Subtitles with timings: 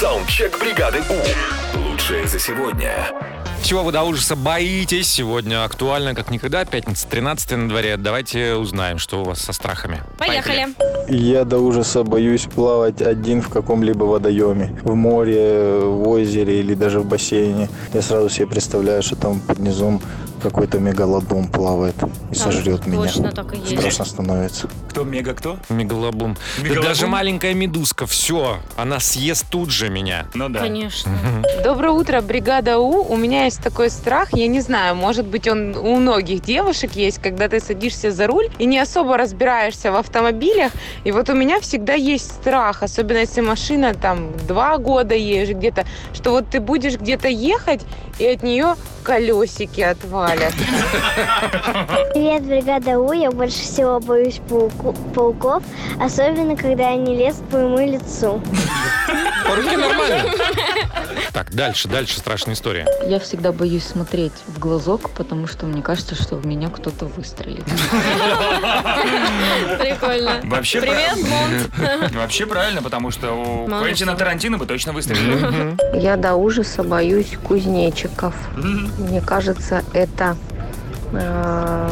[0.00, 1.78] Саундчек бригады У.
[1.78, 3.10] Лучшее за сегодня.
[3.62, 5.10] Чего вы до ужаса боитесь?
[5.10, 6.64] Сегодня актуально, как никогда.
[6.64, 7.98] Пятница, 13 на дворе.
[7.98, 10.00] Давайте узнаем, что у вас со страхами.
[10.16, 10.68] Поехали.
[11.10, 14.80] Я до ужаса боюсь плавать один в каком-либо водоеме.
[14.82, 17.68] В море, в озере или даже в бассейне.
[17.92, 20.00] Я сразу себе представляю, что там под низом
[20.40, 21.94] какой-то мегалодон плавает
[22.30, 23.02] и сожрет меня.
[23.02, 23.78] Точно так и есть.
[23.78, 24.68] Страшно становится.
[24.88, 25.58] Кто мега кто?
[25.68, 26.36] Мегалобум.
[26.58, 26.84] Да Мегалобум?
[26.84, 30.26] даже маленькая медузка, все, она съест тут же меня.
[30.34, 30.60] Ну да.
[30.60, 31.12] Конечно.
[31.62, 33.02] Доброе утро, бригада У.
[33.02, 37.18] У меня есть такой страх, я не знаю, может быть он у многих девушек есть,
[37.18, 40.72] когда ты садишься за руль и не особо разбираешься в автомобилях.
[41.04, 45.84] И вот у меня всегда есть страх, особенно если машина там два года едешь где-то,
[46.12, 47.82] что вот ты будешь где-то ехать
[48.18, 50.29] и от нее колесики отвалят.
[52.12, 53.10] Привет, бригада У.
[53.12, 55.64] Я больше всего боюсь пауку- пауков,
[56.00, 58.40] особенно когда они лезут по моему лицу.
[59.50, 60.32] По руке нормально.
[61.32, 62.86] Так, дальше, дальше страшная история.
[63.06, 67.64] Я всегда боюсь смотреть в глазок, потому что мне кажется, что в меня кто-то выстрелит.
[69.78, 70.40] Прикольно.
[70.44, 71.70] Вообще Привет, Монт.
[71.76, 72.08] правильно.
[72.20, 74.16] Вообще правильно, потому что у Квентина.
[74.16, 75.76] Тарантино бы точно выстрелили.
[76.00, 78.34] Я до ужаса боюсь кузнечиков.
[78.56, 80.36] Мне кажется, это
[81.12, 81.88] э,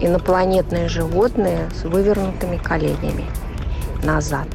[0.00, 3.26] инопланетные животные с вывернутыми коленями
[4.04, 4.46] назад.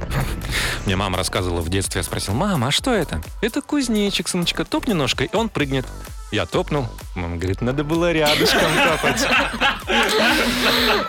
[0.87, 3.21] Мне мама рассказывала в детстве, я спросил, мама, а что это?
[3.41, 5.85] Это кузнечик, сыночка, топни ножкой, и он прыгнет.
[6.31, 6.85] Я топнул.
[7.13, 9.27] Мама говорит, надо было рядышком топать.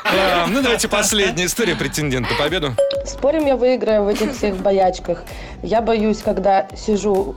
[0.05, 2.75] А, Ну, давайте последняя история претендента на победу.
[3.07, 5.23] Спорим, я выиграю в этих всех боячках.
[5.63, 7.37] Я боюсь, когда сижу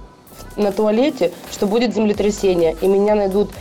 [0.56, 3.52] на туалете, что будет землетрясение, и меня найдут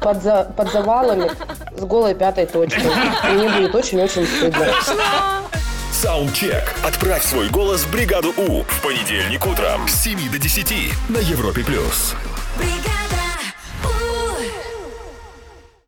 [0.00, 1.32] под, за- под завалами
[1.76, 2.92] с голой пятой точкой.
[3.28, 4.68] И мне будет очень-очень стыдно.
[6.00, 6.74] Саундчек.
[6.82, 11.62] Отправь свой голос в бригаду У в понедельник утром с 7 до 10 на Европе+.
[11.62, 12.14] плюс.
[12.56, 12.89] бригада.